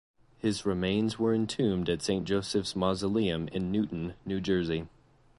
His 0.39 0.65
remains 0.65 1.19
were 1.19 1.31
entombed 1.31 1.87
at 1.87 2.01
Saint 2.01 2.25
Joseph's 2.25 2.75
Mausoleum 2.75 3.47
in 3.49 3.71
Newton, 3.71 4.15
New 4.25 4.41
Jersey. 4.41 4.87